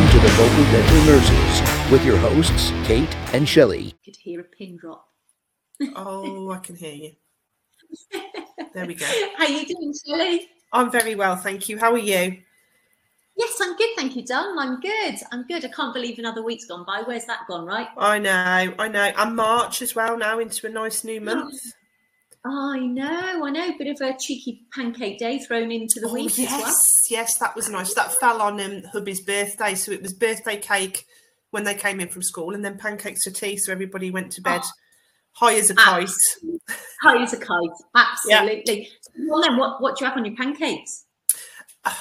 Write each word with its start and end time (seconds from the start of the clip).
Welcome 0.00 0.18
to 0.18 0.26
the 0.26 0.32
Vocal 0.32 0.64
Dental 0.72 1.04
Nurses 1.04 1.92
with 1.92 2.06
your 2.06 2.16
hosts, 2.16 2.70
Kate 2.86 3.14
and 3.34 3.46
Shelley. 3.46 3.92
Could 4.02 4.16
hear 4.16 4.40
a 4.40 4.44
pin 4.44 4.78
drop. 4.78 5.06
Oh, 5.94 6.50
I 6.52 6.56
can 6.56 6.74
hear 6.74 6.94
you. 6.94 7.12
There 8.72 8.86
we 8.86 8.94
go. 8.94 9.04
How 9.36 9.44
are 9.44 9.50
you 9.50 9.66
doing, 9.66 9.92
Shelley? 10.06 10.48
I'm 10.72 10.90
very 10.90 11.16
well, 11.16 11.36
thank 11.36 11.68
you. 11.68 11.78
How 11.78 11.92
are 11.92 11.98
you? 11.98 12.38
Yes, 13.36 13.58
I'm 13.60 13.76
good, 13.76 13.90
thank 13.94 14.16
you, 14.16 14.24
Dom. 14.24 14.58
I'm 14.58 14.80
good. 14.80 15.16
I'm 15.32 15.46
good. 15.46 15.66
I 15.66 15.68
can't 15.68 15.92
believe 15.92 16.18
another 16.18 16.42
week's 16.42 16.64
gone 16.64 16.86
by. 16.86 17.02
Where's 17.04 17.26
that 17.26 17.40
gone, 17.46 17.66
right? 17.66 17.88
I 17.98 18.18
know, 18.18 18.74
I 18.78 18.88
know. 18.88 19.12
And 19.18 19.36
March 19.36 19.82
as 19.82 19.94
well 19.94 20.16
now 20.16 20.38
into 20.38 20.66
a 20.66 20.70
nice 20.70 21.04
new 21.04 21.20
month. 21.20 21.60
I 22.44 22.78
know, 22.78 23.44
I 23.44 23.50
know. 23.50 23.72
Bit 23.78 23.88
of 23.88 24.00
a 24.00 24.16
cheeky 24.18 24.62
pancake 24.74 25.18
day 25.18 25.38
thrown 25.40 25.70
into 25.70 26.00
the 26.00 26.08
Oh, 26.08 26.14
week 26.14 26.38
yes, 26.38 26.52
as 26.54 26.62
well. 26.62 26.74
yes, 27.10 27.38
that 27.38 27.54
was 27.54 27.68
nice. 27.68 27.92
That 27.94 28.14
fell 28.14 28.40
on 28.40 28.58
um, 28.60 28.82
hubby's 28.92 29.20
birthday, 29.22 29.74
so 29.74 29.92
it 29.92 30.00
was 30.02 30.14
birthday 30.14 30.56
cake 30.56 31.04
when 31.50 31.64
they 31.64 31.74
came 31.74 32.00
in 32.00 32.08
from 32.08 32.22
school, 32.22 32.54
and 32.54 32.64
then 32.64 32.78
pancakes 32.78 33.24
for 33.24 33.30
tea. 33.30 33.56
So 33.58 33.72
everybody 33.72 34.10
went 34.10 34.32
to 34.32 34.40
bed 34.40 34.62
Oh. 34.64 34.70
high 35.32 35.54
as 35.56 35.68
a 35.70 35.74
kite. 35.74 36.08
High 37.02 37.22
as 37.22 37.32
a 37.34 37.36
kite. 37.36 37.46
Absolutely. 37.94 38.88
Well, 39.28 39.42
then, 39.42 39.56
what, 39.58 39.82
what 39.82 39.98
do 39.98 40.04
you 40.04 40.08
have 40.08 40.16
on 40.18 40.24
your 40.24 40.36
pancakes? 40.36 41.04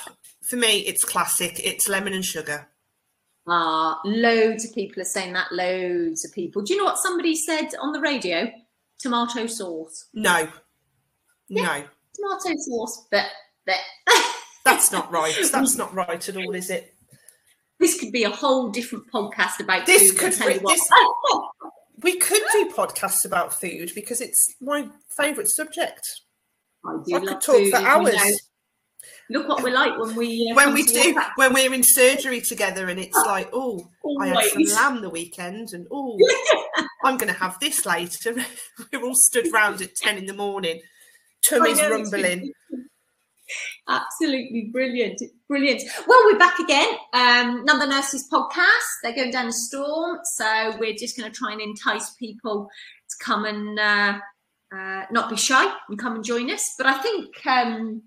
For 0.50 0.56
me, 0.56 0.80
it's 0.80 1.04
classic. 1.04 1.60
It's 1.64 1.88
lemon 1.88 2.14
and 2.14 2.26
sugar. 2.26 2.70
Ah, 3.48 4.00
loads 4.04 4.66
of 4.66 4.74
people 4.74 5.02
are 5.02 5.06
saying 5.06 5.34
that. 5.34 5.52
Loads 5.52 6.26
of 6.26 6.32
people. 6.34 6.62
Do 6.64 6.74
you 6.74 6.80
know 6.80 6.86
what 6.86 6.98
somebody 6.98 7.36
said 7.36 7.70
on 7.80 7.92
the 7.94 8.00
radio? 8.00 8.52
Tomato 9.00 9.48
sauce. 9.48 10.08
No, 10.14 10.48
no, 11.50 11.84
Tomato 12.16 12.56
sauce, 12.58 13.08
but 13.12 13.26
that's 14.66 14.92
not 14.92 15.12
right. 15.12 15.34
That's 15.52 15.76
not 15.78 15.94
right 15.94 16.28
at 16.30 16.36
all, 16.36 16.54
is 16.54 16.70
it? 16.70 16.94
this 17.80 17.98
could 18.00 18.12
be 18.12 18.24
a 18.26 18.30
whole 18.30 18.70
different 18.70 19.06
podcast 19.10 19.62
about 19.62 19.86
This 19.86 20.12
food. 20.12 20.20
could 20.20 20.46
be- 20.46 20.60
this- 20.68 20.90
We 22.02 22.16
could 22.18 22.42
do 22.54 22.72
podcasts 22.76 23.26
about 23.26 23.54
food 23.54 23.92
because 23.94 24.22
it's 24.22 24.56
my 24.62 24.88
favourite 25.18 25.50
subject. 25.50 26.02
I 26.86 26.92
I 27.14 27.20
could 27.20 27.42
talk 27.42 27.56
food, 27.58 27.72
for 27.72 27.76
as 27.76 27.82
you 27.82 27.88
hours. 27.88 28.16
know. 28.16 28.32
Look 29.32 29.48
what 29.48 29.64
we're 29.64 29.74
like 29.74 29.98
when 29.98 30.16
we 30.16 30.50
uh, 30.52 30.56
when 30.56 30.74
we 30.74 30.84
do 30.84 31.14
WhatsApp. 31.14 31.30
when 31.36 31.54
we're 31.54 31.74
in 31.74 31.84
surgery 31.84 32.42
together 32.42 32.90
and 32.90 33.00
it's 33.00 33.16
like 33.16 33.50
oh 33.54 33.90
i 34.20 34.28
had 34.28 34.44
some 34.46 34.64
lamb 34.64 35.02
the 35.02 35.10
weekend 35.10 35.70
and 35.72 35.86
oh 35.92 36.18
i'm 37.04 37.16
going 37.18 37.32
to 37.32 37.40
have 37.40 37.60
this 37.60 37.86
later 37.86 38.36
we're 38.92 39.04
all 39.04 39.14
stood 39.14 39.54
round 39.54 39.82
at 39.84 39.94
10 39.96 40.18
in 40.18 40.26
the 40.26 40.34
morning 40.34 40.82
tummies 41.44 41.80
rumbling 41.82 42.52
Absolutely 43.88 44.70
brilliant, 44.72 45.20
brilliant. 45.48 45.82
Well, 46.08 46.20
we're 46.26 46.38
back 46.38 46.60
again. 46.60 46.88
Um, 47.14 47.66
Number 47.66 47.88
Nurses 47.88 48.30
podcast. 48.32 48.86
They're 49.02 49.16
going 49.16 49.32
down 49.32 49.48
a 49.48 49.52
storm, 49.52 50.20
so 50.36 50.78
we're 50.80 50.94
just 50.94 51.18
going 51.18 51.32
to 51.32 51.36
try 51.36 51.54
and 51.54 51.60
entice 51.62 52.12
people 52.12 52.70
to 53.10 53.26
come 53.26 53.46
and 53.46 53.80
uh, 53.80 54.20
uh, 54.72 55.06
not 55.10 55.32
be 55.32 55.36
shy 55.36 55.74
and 55.90 55.98
come 55.98 56.16
and 56.16 56.24
join 56.24 56.52
us. 56.52 56.76
But 56.78 56.86
I 56.86 57.02
think 57.02 57.46
um, 57.48 58.04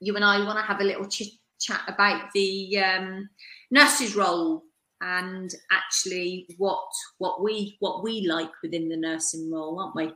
you 0.00 0.16
and 0.16 0.24
I 0.24 0.44
want 0.44 0.58
to 0.58 0.64
have 0.64 0.80
a 0.80 0.84
little 0.84 1.06
chit 1.06 1.28
chat 1.60 1.82
about 1.88 2.32
the 2.32 2.78
um, 2.78 3.28
nurses' 3.70 4.16
role 4.16 4.62
and 5.02 5.50
actually 5.70 6.46
what 6.58 6.84
what 7.18 7.42
we 7.42 7.76
what 7.80 8.02
we 8.02 8.26
like 8.26 8.50
within 8.62 8.88
the 8.88 8.96
nursing 8.96 9.50
role, 9.52 9.78
aren't 9.80 9.96
we? 9.96 10.12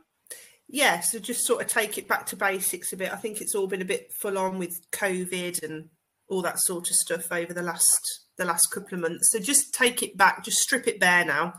yeah 0.67 0.99
so 0.99 1.19
just 1.19 1.45
sort 1.45 1.61
of 1.61 1.67
take 1.67 1.95
it 1.97 2.07
back 2.07 2.25
to 2.25 2.35
basics 2.35 2.91
a 2.91 2.97
bit 2.97 3.13
i 3.13 3.15
think 3.15 3.39
it's 3.39 3.53
all 3.53 3.67
been 3.67 3.83
a 3.83 3.85
bit 3.85 4.11
full 4.19 4.35
on 4.35 4.57
with 4.57 4.75
covid 4.91 5.61
and 5.61 5.89
all 6.27 6.41
that 6.41 6.57
sort 6.59 6.89
of 6.89 6.95
stuff 6.95 7.31
over 7.31 7.53
the 7.53 7.61
last 7.61 8.25
the 8.39 8.45
last 8.45 8.71
couple 8.73 8.95
of 8.95 9.01
months 9.01 9.31
so 9.31 9.37
just 9.39 9.75
take 9.75 10.01
it 10.01 10.17
back 10.17 10.43
just 10.43 10.57
strip 10.57 10.87
it 10.87 10.99
bare 10.99 11.23
now 11.23 11.53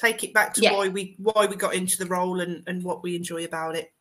take 0.00 0.24
it 0.24 0.32
back 0.32 0.54
to 0.54 0.62
Yeah. 0.62 0.72
why 0.72 0.88
we 0.88 1.14
why 1.18 1.44
we 1.44 1.56
got 1.56 1.74
into 1.74 1.98
the 1.98 2.06
role 2.06 2.40
and 2.40 2.62
and 2.66 2.82
what 2.82 3.02
we 3.02 3.16
enjoy 3.16 3.44
about 3.44 3.76
it 3.76 3.92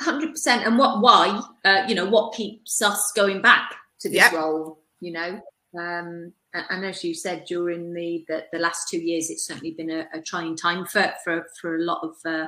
hundred 0.00 0.30
percent. 0.32 0.66
And 0.66 0.78
what? 0.78 1.00
Why? 1.00 1.40
Uh, 1.64 1.84
you 1.88 1.94
know, 1.94 2.06
what 2.06 2.34
keeps 2.34 2.82
us 2.82 3.12
going 3.14 3.42
back 3.42 3.74
to 4.00 4.08
this 4.08 4.16
Yep. 4.18 4.32
role? 4.32 4.80
You 5.00 5.12
know, 5.12 5.40
um, 5.78 6.32
and, 6.54 6.64
and 6.70 6.84
as 6.86 7.04
you 7.04 7.14
said 7.14 7.44
during 7.46 7.92
the, 7.92 8.24
the 8.28 8.44
the 8.52 8.58
last 8.58 8.88
two 8.88 8.98
years, 8.98 9.30
it's 9.30 9.46
certainly 9.46 9.72
been 9.72 9.90
a, 9.90 10.06
a 10.14 10.20
trying 10.20 10.56
time 10.56 10.86
for 10.86 11.12
for 11.24 11.46
for 11.60 11.76
a 11.76 11.82
lot 11.82 12.00
of. 12.02 12.14
Uh, 12.24 12.46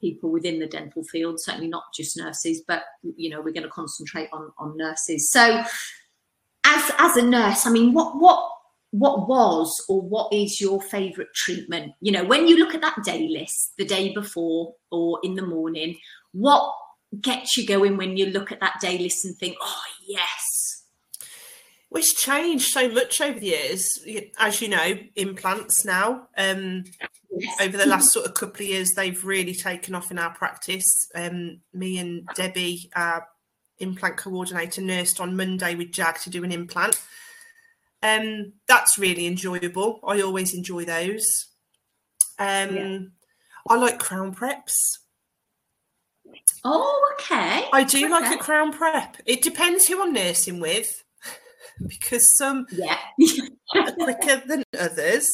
people 0.00 0.30
within 0.30 0.58
the 0.58 0.66
dental 0.66 1.04
field 1.04 1.38
certainly 1.38 1.68
not 1.68 1.82
just 1.94 2.16
nurses 2.16 2.62
but 2.66 2.84
you 3.16 3.28
know 3.28 3.42
we're 3.42 3.52
going 3.52 3.62
to 3.62 3.68
concentrate 3.68 4.30
on 4.32 4.50
on 4.56 4.74
nurses 4.74 5.30
so 5.30 5.62
as 6.64 6.90
as 6.98 7.16
a 7.18 7.22
nurse 7.22 7.66
i 7.66 7.70
mean 7.70 7.92
what 7.92 8.18
what 8.18 8.50
what 8.92 9.28
was 9.28 9.72
or 9.88 10.00
what 10.00 10.32
is 10.32 10.60
your 10.60 10.80
favorite 10.82 11.32
treatment 11.32 11.92
you 12.00 12.10
know 12.10 12.24
when 12.24 12.48
you 12.48 12.58
look 12.58 12.74
at 12.74 12.80
that 12.80 12.96
day 13.04 13.28
list 13.28 13.72
the 13.78 13.84
day 13.84 14.12
before 14.12 14.74
or 14.90 15.20
in 15.22 15.34
the 15.36 15.46
morning 15.46 15.96
what 16.32 16.72
gets 17.18 17.56
you 17.56 17.66
going 17.66 17.96
when 17.96 18.16
you 18.16 18.26
look 18.26 18.52
at 18.52 18.60
that 18.60 18.80
day 18.80 18.98
list 18.98 19.24
and 19.24 19.36
think, 19.36 19.56
oh 19.60 19.82
yes, 20.06 20.84
Well, 21.90 22.00
it's 22.00 22.14
changed 22.14 22.68
so 22.68 22.88
much 22.88 23.20
over 23.20 23.38
the 23.38 23.46
years. 23.46 23.88
As 24.38 24.60
you 24.60 24.68
know, 24.68 24.94
implants 25.16 25.84
now. 25.84 26.28
Um, 26.36 26.84
yes. 27.36 27.60
over 27.60 27.76
the 27.76 27.86
last 27.86 28.12
sort 28.12 28.26
of 28.26 28.34
couple 28.34 28.62
of 28.62 28.68
years, 28.68 28.90
they've 28.94 29.24
really 29.24 29.54
taken 29.54 29.94
off 29.94 30.10
in 30.10 30.18
our 30.18 30.32
practice. 30.34 30.86
Um, 31.14 31.60
me 31.72 31.98
and 31.98 32.28
Debbie, 32.34 32.90
our 32.94 33.26
implant 33.78 34.18
coordinator, 34.18 34.82
nursed 34.82 35.20
on 35.20 35.36
Monday 35.36 35.74
with 35.74 35.90
Jag 35.90 36.20
to 36.20 36.30
do 36.30 36.44
an 36.44 36.52
implant. 36.52 37.00
Um, 38.02 38.54
that's 38.66 38.98
really 38.98 39.26
enjoyable. 39.26 40.00
I 40.06 40.20
always 40.22 40.54
enjoy 40.54 40.84
those. 40.84 41.48
Um, 42.38 42.76
Yeah. 42.76 42.98
I 43.68 43.76
like 43.76 43.98
crown 43.98 44.34
preps. 44.34 44.72
Oh, 46.64 47.14
okay. 47.14 47.66
I 47.72 47.84
do 47.84 48.08
like 48.08 48.24
Okay. 48.26 48.34
a 48.34 48.38
crown 48.38 48.72
prep. 48.72 49.16
It 49.26 49.42
depends 49.42 49.86
who 49.86 50.02
I'm 50.02 50.12
nursing 50.12 50.60
with, 50.60 51.04
because 51.86 52.36
some 52.36 52.66
Yeah. 52.70 52.98
are 53.74 53.92
quicker 53.92 54.42
than 54.46 54.62
others. 54.78 55.28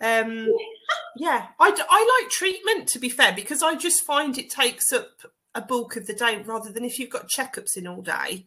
Um, 0.00 0.48
yeah, 1.16 1.48
I, 1.58 1.70
d- 1.70 1.82
I 1.88 2.20
like 2.22 2.30
treatment 2.30 2.88
to 2.88 2.98
be 2.98 3.08
fair 3.08 3.32
because 3.34 3.62
I 3.62 3.74
just 3.76 4.02
find 4.02 4.36
it 4.38 4.50
takes 4.50 4.92
up 4.92 5.08
a 5.54 5.60
bulk 5.62 5.96
of 5.96 6.06
the 6.06 6.12
day 6.14 6.42
rather 6.42 6.70
than 6.70 6.84
if 6.84 6.98
you've 6.98 7.10
got 7.10 7.28
checkups 7.28 7.76
in 7.76 7.86
all 7.86 8.02
day. 8.02 8.46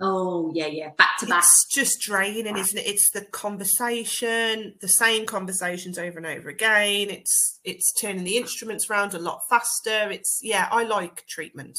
Oh, 0.00 0.50
yeah, 0.54 0.66
yeah. 0.66 0.90
Back 0.98 1.18
to 1.18 1.26
back. 1.26 1.38
It's 1.44 1.66
just 1.74 2.00
draining, 2.00 2.56
isn't 2.56 2.78
it? 2.78 2.86
It's 2.86 3.10
the 3.12 3.22
conversation, 3.22 4.74
the 4.80 4.88
same 4.88 5.26
conversations 5.26 5.98
over 5.98 6.18
and 6.18 6.26
over 6.26 6.48
again. 6.48 7.10
It's 7.10 7.60
it's 7.64 7.92
turning 8.00 8.24
the 8.24 8.36
instruments 8.36 8.88
around 8.90 9.14
a 9.14 9.18
lot 9.18 9.40
faster. 9.48 10.10
It's 10.10 10.40
yeah, 10.42 10.68
I 10.70 10.84
like 10.84 11.24
treatment. 11.28 11.78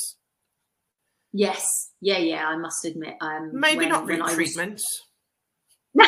Yes. 1.33 1.91
Yeah, 1.99 2.19
yeah. 2.19 2.47
I 2.47 2.55
must 2.57 2.85
admit. 2.85 3.15
Um, 3.19 3.51
Maybe 3.53 3.79
when- 3.79 3.89
not 3.89 4.05
root 4.07 4.21
was- 4.21 4.33
treatment. 4.33 4.81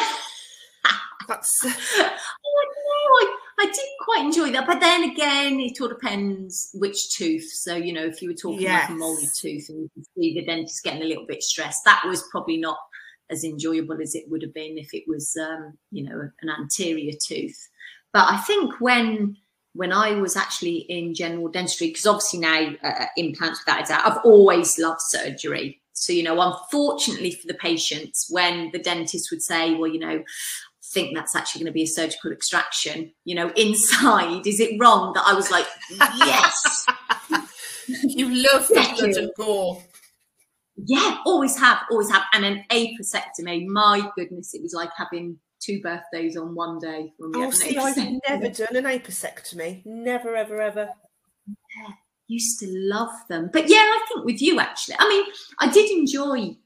That's 1.28 1.52
oh, 1.66 1.70
no, 2.00 2.06
I, 2.06 3.37
I 3.60 3.66
did 3.66 3.90
quite 4.02 4.26
enjoy 4.26 4.52
that. 4.52 4.68
But 4.68 4.80
then 4.80 5.04
again, 5.04 5.60
it 5.60 5.82
all 5.82 5.88
depends 5.88 6.70
which 6.74 7.16
tooth. 7.16 7.50
So, 7.52 7.76
you 7.76 7.92
know, 7.92 8.06
if 8.06 8.22
you 8.22 8.30
were 8.30 8.36
talking 8.36 8.68
like 8.68 8.90
a 8.90 8.94
molar 8.94 9.20
Yes. 9.20 9.40
tooth 9.40 9.70
and 9.70 9.82
you 9.82 9.90
can 9.94 10.04
see 10.16 10.34
the 10.36 10.46
dentist 10.46 10.84
getting 10.84 11.02
a 11.02 11.06
little 11.06 11.26
bit 11.26 11.42
stressed, 11.42 11.84
that 11.86 12.04
was 12.06 12.24
probably 12.32 12.58
not 12.58 12.78
as 13.30 13.44
enjoyable 13.44 14.00
as 14.02 14.16
it 14.16 14.26
would 14.30 14.42
have 14.44 14.54
been 14.54 14.78
if 14.78 14.94
it 14.94 15.04
was, 15.08 15.36
um, 15.38 15.78
you 15.92 16.04
know, 16.04 16.30
an 16.42 16.50
anterior 16.50 17.14
tooth. 17.20 17.70
But 18.14 18.26
I 18.30 18.38
think 18.38 18.80
when 18.80 19.38
when 19.74 19.94
I 19.94 20.14
was 20.14 20.36
actually 20.36 20.78
in 20.90 21.14
general 21.14 21.50
dentistry, 21.50 21.88
because 21.88 22.08
obviously 22.08 22.40
now 22.40 22.74
uh, 22.84 23.06
implants 23.16 23.64
without 23.64 23.84
a 23.84 23.88
doubt, 23.88 24.08
I've 24.12 24.26
always 24.26 24.80
loved 24.80 25.02
surgery. 25.02 25.82
So, 25.94 26.14
you 26.14 26.24
know, 26.24 26.40
unfortunately 26.42 27.32
for 27.32 27.46
the 27.48 27.54
patients, 27.54 28.28
when 28.30 28.72
the 28.72 28.80
dentist 28.80 29.30
would 29.30 29.44
say, 29.44 29.76
well, 29.76 29.90
you 29.92 30.00
know, 30.00 30.24
think 30.98 31.16
that's 31.16 31.36
actually 31.36 31.60
going 31.60 31.72
to 31.72 31.74
be 31.74 31.84
a 31.84 31.88
surgical 31.88 32.32
extraction, 32.32 33.12
you 33.24 33.36
know, 33.36 33.50
inside, 33.56 34.48
is 34.48 34.60
it 34.60 34.80
wrong 34.80 35.14
that 35.14 35.24
I 35.28 35.34
was 35.36 35.52
like, 35.52 35.68
yes, 36.18 36.88
you 37.88 38.30
love 38.34 38.68
the 38.68 38.74
Thank 38.74 38.98
blood 38.98 39.12
and 39.12 39.32
gore. 39.38 39.84
yeah, 40.76 41.18
always 41.26 41.56
have, 41.60 41.80
always 41.92 42.10
have. 42.10 42.24
And 42.34 42.44
an 42.46 42.64
apicectomy, 42.72 43.68
my 43.68 44.10
goodness, 44.16 44.56
it 44.56 44.64
was 44.64 44.74
like 44.74 44.90
having 44.98 45.38
two 45.60 45.80
birthdays 45.82 46.36
on 46.36 46.56
one 46.56 46.80
day. 46.80 47.14
When 47.18 47.32
we 47.32 47.46
Oh, 47.46 47.52
see, 47.52 47.78
I've 47.78 47.96
never 48.28 48.50
done 48.50 48.76
an 48.76 48.86
apicectomy. 48.86 49.86
Never, 49.86 50.36
ever, 50.36 50.60
ever. 50.60 50.90
used 52.28 52.60
to 52.62 52.68
love 52.70 53.12
them. 53.30 53.52
But 53.54 53.70
yeah, 53.70 53.78
I 53.78 54.06
think 54.08 54.26
with 54.26 54.42
you 54.42 54.60
actually. 54.60 54.96
I 54.98 55.08
mean, 55.08 55.26
I 55.60 55.72
did 55.72 55.92
enjoy 55.92 56.58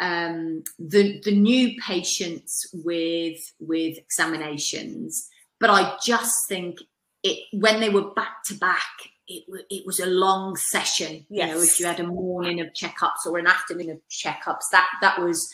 um, 0.00 0.62
the 0.78 1.20
the 1.24 1.34
new 1.34 1.76
patients 1.80 2.66
with 2.72 3.38
with 3.60 3.98
examinations, 3.98 5.28
but 5.60 5.70
I 5.70 5.96
just 6.04 6.48
think 6.48 6.78
it 7.22 7.38
when 7.52 7.80
they 7.80 7.90
were 7.90 8.10
back 8.10 8.42
to 8.46 8.54
back. 8.54 8.82
It, 9.26 9.44
it 9.70 9.86
was 9.86 10.00
a 10.00 10.06
long 10.06 10.54
session, 10.54 11.24
you 11.30 11.46
know. 11.46 11.58
If 11.58 11.80
you 11.80 11.86
had 11.86 11.98
a 11.98 12.06
morning 12.06 12.60
of 12.60 12.74
checkups 12.74 13.24
or 13.24 13.38
an 13.38 13.46
afternoon 13.46 13.88
of 13.88 14.00
checkups, 14.10 14.68
that 14.70 14.86
that 15.00 15.18
was 15.18 15.50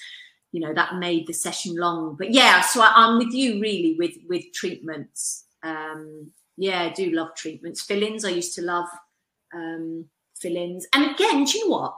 you 0.50 0.60
know 0.60 0.74
that 0.74 0.96
made 0.96 1.28
the 1.28 1.32
session 1.32 1.76
long. 1.76 2.16
But 2.16 2.32
yeah, 2.32 2.62
so 2.62 2.80
I, 2.82 3.06
am 3.06 3.18
with 3.18 3.32
you 3.32 3.60
really 3.60 3.94
with 3.96 4.16
with 4.28 4.52
treatments. 4.52 5.44
Um, 5.62 6.32
yeah, 6.56 6.82
I 6.82 6.88
do 6.90 7.10
love 7.12 7.34
treatments. 7.36 7.82
Fill-ins, 7.82 8.24
I 8.24 8.30
used 8.30 8.54
to 8.56 8.62
love 8.62 8.86
um, 9.54 10.06
fill-ins. 10.40 10.86
And 10.92 11.10
again, 11.10 11.44
do 11.44 11.58
you 11.58 11.68
know 11.68 11.76
what? 11.76 11.96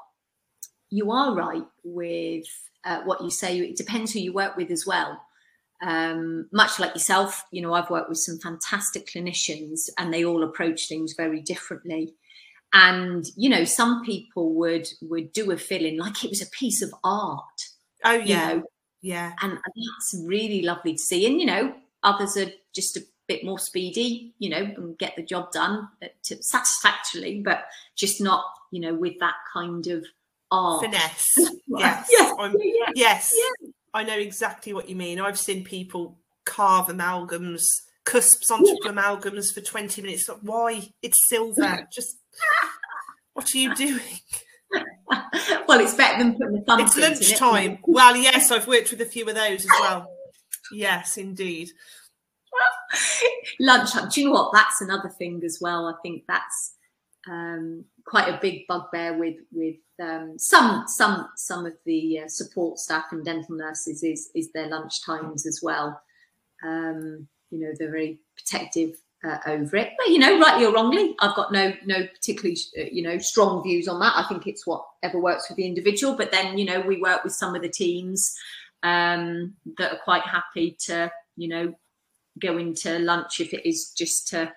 You 0.92 1.10
are 1.10 1.34
right 1.34 1.64
with 1.84 2.44
uh, 2.84 3.00
what 3.04 3.22
you 3.22 3.30
say. 3.30 3.58
It 3.58 3.76
depends 3.76 4.12
who 4.12 4.20
you 4.20 4.32
work 4.32 4.56
with 4.56 4.70
as 4.70 4.86
well. 4.86 5.20
Um, 5.82 6.48
much 6.52 6.78
like 6.78 6.94
yourself, 6.94 7.44
you 7.50 7.62
know, 7.62 7.72
I've 7.72 7.88
worked 7.88 8.10
with 8.10 8.18
some 8.18 8.38
fantastic 8.38 9.06
clinicians, 9.08 9.88
and 9.98 10.12
they 10.12 10.22
all 10.22 10.42
approach 10.44 10.88
things 10.88 11.14
very 11.16 11.40
differently. 11.40 12.14
And 12.74 13.24
you 13.36 13.48
know, 13.48 13.64
some 13.64 14.04
people 14.04 14.54
would 14.54 14.86
would 15.00 15.32
do 15.32 15.50
a 15.50 15.56
fill-in 15.56 15.96
like 15.96 16.24
it 16.24 16.30
was 16.30 16.42
a 16.42 16.50
piece 16.50 16.82
of 16.82 16.94
art. 17.02 17.42
Oh 18.04 18.12
yeah, 18.12 18.50
you 18.50 18.56
know? 18.56 18.62
yeah, 19.00 19.32
and, 19.40 19.52
and 19.52 19.60
that's 19.62 20.22
really 20.26 20.60
lovely 20.60 20.92
to 20.92 20.98
see. 20.98 21.26
And 21.26 21.40
you 21.40 21.46
know, 21.46 21.74
others 22.02 22.36
are 22.36 22.50
just 22.74 22.98
a 22.98 23.02
bit 23.28 23.44
more 23.44 23.58
speedy, 23.58 24.34
you 24.38 24.50
know, 24.50 24.70
and 24.76 24.98
get 24.98 25.14
the 25.16 25.22
job 25.22 25.52
done 25.52 25.88
satisfactorily, 26.22 27.40
but 27.42 27.64
just 27.96 28.20
not, 28.20 28.44
you 28.70 28.80
know, 28.80 28.94
with 28.94 29.14
that 29.20 29.36
kind 29.52 29.86
of 29.86 30.04
art. 30.52 30.84
Finesse. 30.84 31.25
yes. 31.66 32.08
Yeah. 32.10 32.34
Yeah. 32.38 32.90
Yes. 32.94 33.32
Yeah. 33.34 33.69
I 33.94 34.04
know 34.04 34.19
exactly 34.19 34.72
what 34.72 34.88
you 34.88 34.96
mean. 34.96 35.20
I've 35.20 35.38
seen 35.38 35.64
people 35.64 36.19
carve 36.44 36.87
amalgams, 36.87 37.62
cusps 38.04 38.50
onto 38.50 38.76
amalgams 38.84 39.52
for 39.54 39.60
20 39.60 40.02
minutes. 40.02 40.28
Why? 40.40 40.88
It's 41.02 41.28
silver. 41.28 41.88
Just 41.93 42.16
what 43.34 43.54
are 43.54 43.58
you 43.58 43.75
doing? 43.75 44.00
well, 45.69 45.81
it's 45.81 45.94
better 45.94 46.22
than 46.22 46.34
putting 46.34 46.54
the 46.54 46.62
thumb. 46.62 46.81
It's 46.81 46.96
lunchtime. 46.96 47.72
It? 47.72 47.78
Well, 47.87 48.16
yes, 48.16 48.50
I've 48.50 48.66
worked 48.66 48.90
with 48.90 49.00
a 49.00 49.06
few 49.06 49.28
of 49.28 49.34
those 49.34 49.60
as 49.60 49.70
well. 49.81 50.10
Yes, 50.72 51.19
indeed. 51.19 51.70
lunchtime. 53.60 54.08
Do 54.08 54.20
you 54.20 54.26
know 54.28 54.32
what? 54.32 54.52
That's 54.52 54.81
another 54.81 55.10
thing 55.10 55.43
as 55.44 55.58
well. 55.60 55.87
I 55.87 55.94
think 56.02 56.25
that's 56.26 56.75
um, 57.28 57.84
quite 58.06 58.28
a 58.28 58.38
big 58.40 58.66
bugbear 58.66 59.19
with 59.19 59.37
with 59.52 59.76
um, 60.02 60.38
some 60.38 60.84
some 60.87 61.28
some 61.37 61.66
of 61.66 61.75
the 61.84 62.20
uh, 62.20 62.28
support 62.28 62.78
staff 62.78 63.06
and 63.12 63.25
dental 63.25 63.56
nurses 63.56 64.02
is 64.02 64.31
is 64.34 64.52
their 64.52 64.69
lunch 64.69 65.04
times 65.04 65.46
as 65.46 65.60
well. 65.62 66.00
Um, 66.64 67.28
you 67.50 67.60
know, 67.60 67.72
they're 67.78 67.90
very 67.90 68.20
protective 68.37 68.96
uh, 69.25 69.38
over 69.46 69.76
it, 69.76 69.93
but 69.99 70.08
you 70.08 70.19
know, 70.19 70.40
rightly 70.40 70.64
or 70.64 70.72
wrongly, 70.72 71.14
I've 71.20 71.37
got 71.37 71.52
no 71.52 71.72
no 71.84 72.06
particularly 72.06 72.56
uh, 72.78 72.84
you 72.90 73.02
know 73.02 73.19
strong 73.19 73.62
views 73.62 73.88
on 73.88 74.00
that. 74.00 74.14
I 74.16 74.26
think 74.28 74.46
it's 74.46 74.66
whatever 74.66 75.20
works 75.20 75.46
for 75.46 75.54
the 75.54 75.66
individual. 75.66 76.16
But 76.16 76.32
then 76.32 76.58
you 76.58 76.64
know, 76.64 76.81
we 76.81 77.00
work 77.00 77.25
with 77.25 77.34
some 77.34 77.54
of 77.54 77.62
the 77.62 77.69
teams 77.69 78.34
um, 78.82 79.54
that 79.78 79.93
are 79.93 80.00
quite 80.04 80.22
happy 80.22 80.76
to 80.87 81.10
you 81.37 81.49
know 81.49 81.75
go 82.40 82.56
into 82.56 82.99
lunch 82.99 83.40
if 83.40 83.52
it 83.52 83.69
is 83.69 83.93
just 83.96 84.28
to 84.28 84.52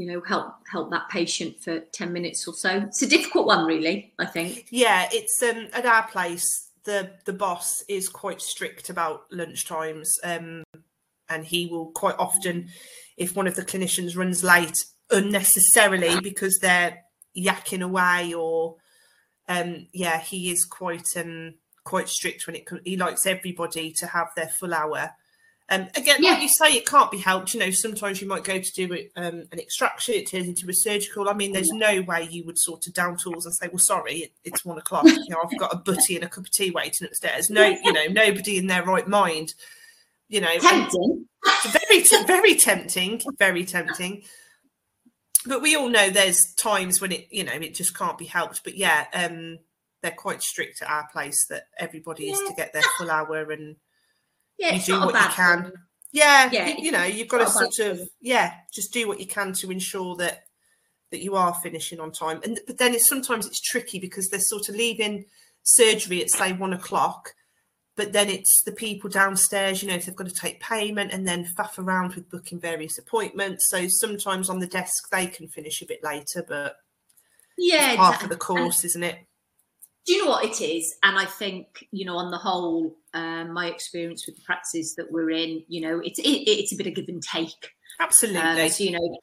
you 0.00 0.06
know 0.06 0.22
help 0.22 0.54
help 0.66 0.90
that 0.90 1.08
patient 1.10 1.62
for 1.62 1.80
10 1.80 2.12
minutes 2.12 2.48
or 2.48 2.54
so. 2.54 2.70
It's 2.70 3.02
a 3.02 3.06
difficult 3.06 3.46
one 3.46 3.66
really 3.66 4.14
i 4.18 4.24
think. 4.24 4.66
Yeah 4.70 5.08
it's 5.12 5.42
um 5.42 5.68
at 5.74 5.84
our 5.84 6.06
place 6.08 6.70
the 6.84 7.10
the 7.26 7.34
boss 7.34 7.84
is 7.86 8.08
quite 8.08 8.40
strict 8.40 8.88
about 8.88 9.24
lunch 9.30 9.66
times 9.66 10.18
um 10.24 10.62
and 11.28 11.44
he 11.44 11.66
will 11.66 11.90
quite 11.90 12.16
often 12.18 12.68
if 13.18 13.36
one 13.36 13.46
of 13.46 13.56
the 13.56 13.64
clinicians 13.64 14.16
runs 14.16 14.42
late 14.42 14.78
unnecessarily 15.10 16.18
because 16.20 16.58
they're 16.62 17.04
yakking 17.36 17.84
away 17.84 18.32
or 18.32 18.76
um 19.48 19.86
yeah 19.92 20.18
he 20.18 20.50
is 20.50 20.64
quite 20.64 21.14
um 21.16 21.54
quite 21.84 22.08
strict 22.08 22.46
when 22.46 22.56
it 22.56 22.64
comes 22.64 22.80
he 22.84 22.96
likes 22.96 23.26
everybody 23.26 23.92
to 23.98 24.06
have 24.06 24.28
their 24.34 24.48
full 24.48 24.72
hour 24.72 25.10
um, 25.72 25.86
again, 25.94 26.16
yeah. 26.18 26.32
like 26.32 26.42
you 26.42 26.48
say, 26.48 26.72
it 26.72 26.84
can't 26.84 27.12
be 27.12 27.18
helped. 27.18 27.54
You 27.54 27.60
know, 27.60 27.70
sometimes 27.70 28.20
you 28.20 28.26
might 28.26 28.42
go 28.42 28.58
to 28.58 28.72
do 28.72 28.92
um, 29.14 29.44
an 29.52 29.60
extraction, 29.60 30.14
it 30.14 30.28
turns 30.28 30.48
into 30.48 30.68
a 30.68 30.74
surgical. 30.74 31.28
I 31.28 31.32
mean, 31.32 31.52
there's 31.52 31.70
no 31.70 32.02
way 32.02 32.26
you 32.28 32.44
would 32.44 32.58
sort 32.58 32.88
of 32.88 32.92
down 32.92 33.16
tools 33.16 33.46
and 33.46 33.54
say, 33.54 33.68
"Well, 33.68 33.78
sorry, 33.78 34.14
it, 34.14 34.32
it's 34.42 34.64
one 34.64 34.78
o'clock. 34.78 35.04
You 35.20 35.28
know, 35.28 35.38
I've 35.44 35.58
got 35.58 35.72
a 35.72 35.76
butty 35.76 36.16
and 36.16 36.24
a 36.24 36.28
cup 36.28 36.44
of 36.44 36.50
tea 36.50 36.72
waiting 36.72 37.06
upstairs." 37.06 37.50
No, 37.50 37.64
you 37.66 37.92
know, 37.92 38.06
nobody 38.06 38.58
in 38.58 38.66
their 38.66 38.84
right 38.84 39.06
mind. 39.06 39.54
You 40.28 40.40
know, 40.40 40.58
tempting. 40.58 41.26
Very, 41.66 42.04
very 42.26 42.54
tempting. 42.54 43.20
Very 43.38 43.64
tempting. 43.64 44.22
But 45.46 45.62
we 45.62 45.74
all 45.74 45.88
know 45.88 46.10
there's 46.10 46.38
times 46.60 47.00
when 47.00 47.12
it, 47.12 47.28
you 47.30 47.44
know, 47.44 47.54
it 47.54 47.74
just 47.74 47.96
can't 47.96 48.18
be 48.18 48.26
helped. 48.26 48.62
But 48.62 48.76
yeah, 48.76 49.06
um, 49.14 49.58
they're 50.02 50.10
quite 50.10 50.42
strict 50.42 50.82
at 50.82 50.90
our 50.90 51.08
place 51.10 51.46
that 51.48 51.68
everybody 51.78 52.26
yeah. 52.26 52.34
is 52.34 52.40
to 52.40 52.54
get 52.54 52.72
their 52.74 52.82
full 52.98 53.10
hour 53.10 53.50
and 53.50 53.76
yeah, 54.60 54.74
you 54.74 54.80
do 54.80 55.00
what 55.00 55.14
you 55.14 55.28
can. 55.30 55.62
Thing. 55.64 55.72
Yeah, 56.12 56.50
yeah 56.52 56.68
you, 56.68 56.84
you, 56.84 56.92
know, 56.92 57.04
you've 57.04 57.28
got 57.28 57.38
to 57.38 57.50
sort 57.50 57.78
of 57.78 57.98
thing. 57.98 58.08
yeah, 58.20 58.54
just 58.72 58.92
do 58.92 59.08
what 59.08 59.20
you 59.20 59.26
can 59.26 59.52
to 59.54 59.70
ensure 59.70 60.16
that 60.16 60.44
that 61.10 61.22
you 61.22 61.34
are 61.34 61.54
finishing 61.54 61.98
on 61.98 62.12
time. 62.12 62.40
And 62.44 62.60
but 62.66 62.78
then 62.78 62.94
it's 62.94 63.08
sometimes 63.08 63.46
it's 63.46 63.60
tricky 63.60 63.98
because 63.98 64.28
they're 64.28 64.38
sort 64.38 64.68
of 64.68 64.76
leaving 64.76 65.24
surgery 65.62 66.22
at 66.22 66.30
say 66.30 66.52
one 66.52 66.72
o'clock, 66.72 67.34
but 67.96 68.12
then 68.12 68.28
it's 68.28 68.62
the 68.64 68.72
people 68.72 69.10
downstairs, 69.10 69.82
you 69.82 69.88
know, 69.88 69.94
if 69.94 70.06
they've 70.06 70.14
got 70.14 70.28
to 70.28 70.34
take 70.34 70.60
payment 70.60 71.12
and 71.12 71.26
then 71.26 71.46
faff 71.58 71.78
around 71.78 72.14
with 72.14 72.30
booking 72.30 72.60
various 72.60 72.98
appointments. 72.98 73.66
So 73.70 73.86
sometimes 73.88 74.48
on 74.48 74.58
the 74.58 74.66
desk 74.66 75.10
they 75.10 75.26
can 75.26 75.48
finish 75.48 75.82
a 75.82 75.86
bit 75.86 76.04
later, 76.04 76.44
but 76.46 76.76
yeah, 77.58 77.96
part 77.96 78.22
of 78.22 78.28
the 78.28 78.36
course, 78.36 78.84
isn't 78.84 79.02
it? 79.02 79.18
Do 80.06 80.12
you 80.14 80.24
know 80.24 80.30
what 80.30 80.44
it 80.44 80.60
is? 80.60 80.94
And 81.02 81.18
I 81.18 81.24
think, 81.24 81.86
you 81.92 82.04
know, 82.04 82.16
on 82.16 82.30
the 82.30 82.38
whole, 82.38 82.96
um, 83.14 83.52
my 83.52 83.66
experience 83.66 84.26
with 84.26 84.36
the 84.36 84.42
practices 84.42 84.94
that 84.96 85.12
we're 85.12 85.30
in, 85.30 85.62
you 85.68 85.80
know, 85.80 86.00
it's 86.02 86.18
it, 86.18 86.48
it's 86.48 86.72
a 86.72 86.76
bit 86.76 86.86
of 86.86 86.94
give 86.94 87.08
and 87.08 87.22
take. 87.22 87.70
Absolutely. 88.00 88.40
Uh, 88.40 88.68
so, 88.68 88.84
you 88.84 88.92
know, 88.92 89.18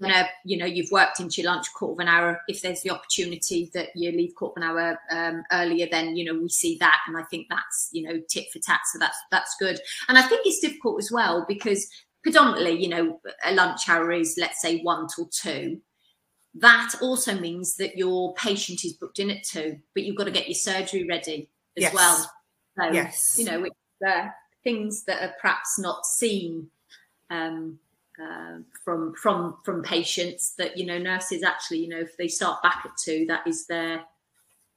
gonna, 0.00 0.28
you 0.44 0.56
know, 0.56 0.66
you've 0.66 0.90
worked 0.90 1.20
into 1.20 1.42
your 1.42 1.52
lunch 1.52 1.66
quarter 1.74 1.92
of 1.92 1.98
an 2.06 2.08
hour. 2.08 2.40
If 2.48 2.62
there's 2.62 2.82
the 2.82 2.90
opportunity 2.90 3.70
that 3.74 3.88
you 3.94 4.10
leave 4.12 4.34
quarter 4.34 4.60
of 4.60 4.64
an 4.64 4.70
hour 4.70 4.98
um, 5.10 5.42
earlier, 5.52 5.86
then 5.90 6.16
you 6.16 6.24
know 6.24 6.40
we 6.40 6.48
see 6.48 6.76
that, 6.80 7.00
and 7.06 7.16
I 7.16 7.22
think 7.24 7.46
that's 7.50 7.88
you 7.92 8.02
know 8.02 8.20
tit 8.28 8.46
for 8.52 8.60
tat. 8.60 8.80
So 8.92 8.98
that's 8.98 9.18
that's 9.30 9.54
good. 9.58 9.78
And 10.08 10.18
I 10.18 10.22
think 10.22 10.42
it's 10.44 10.60
difficult 10.60 11.02
as 11.02 11.10
well 11.12 11.44
because 11.46 11.88
predominantly, 12.22 12.82
you 12.82 12.88
know, 12.88 13.20
a 13.44 13.54
lunch 13.54 13.88
hour 13.88 14.12
is 14.12 14.36
let's 14.38 14.60
say 14.60 14.80
one 14.80 15.06
till 15.14 15.28
two 15.28 15.80
that 16.54 16.94
also 17.00 17.38
means 17.38 17.76
that 17.76 17.96
your 17.96 18.34
patient 18.34 18.84
is 18.84 18.94
booked 18.94 19.18
in 19.18 19.30
at 19.30 19.44
two, 19.44 19.78
but 19.94 20.02
you've 20.02 20.16
got 20.16 20.24
to 20.24 20.30
get 20.30 20.48
your 20.48 20.54
surgery 20.54 21.04
ready 21.04 21.48
as 21.76 21.82
yes. 21.82 21.94
well. 21.94 22.30
So, 22.78 22.92
yes. 22.92 23.34
you 23.38 23.44
know, 23.44 23.66
uh, 24.06 24.28
things 24.64 25.04
that 25.04 25.22
are 25.22 25.34
perhaps 25.40 25.78
not 25.78 26.04
seen 26.06 26.68
um, 27.30 27.78
uh, 28.20 28.58
from 28.84 29.14
from 29.14 29.56
from 29.64 29.82
patients 29.82 30.54
that 30.58 30.76
you 30.76 30.84
know 30.84 30.98
nurses 30.98 31.42
actually 31.42 31.78
you 31.78 31.88
know 31.88 32.00
if 32.00 32.16
they 32.18 32.28
start 32.28 32.62
back 32.62 32.82
at 32.84 32.90
two, 33.02 33.24
that 33.28 33.46
is 33.46 33.66
their 33.66 34.04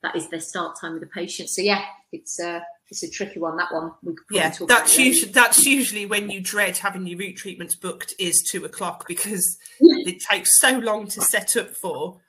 that 0.04 0.16
is 0.16 0.30
their 0.30 0.42
start 0.42 0.78
time 0.80 0.94
with 0.94 1.02
the 1.02 1.08
patient. 1.08 1.50
So 1.50 1.62
yeah, 1.62 1.84
it's 2.12 2.40
uh, 2.40 2.60
it's 2.90 3.04
a 3.04 3.10
tricky 3.10 3.40
one. 3.40 3.58
That 3.58 3.74
one 3.74 3.92
we 4.04 4.14
could 4.14 4.26
yeah. 4.30 4.54
That's 4.68 4.98
usually 5.00 5.32
that's 5.32 5.66
usually 5.66 6.06
when 6.06 6.30
you 6.30 6.42
dread 6.42 6.78
having 6.78 7.08
your 7.08 7.18
root 7.18 7.38
treatments 7.38 7.76
booked 7.76 8.14
is 8.20 8.48
two 8.52 8.66
o'clock 8.66 9.06
because 9.08 9.58
it 9.80 10.22
takes 10.30 10.60
so 10.60 10.78
long 10.78 11.08
to 11.08 11.22
set 11.22 11.58
up 11.58 11.72
for. 11.72 12.20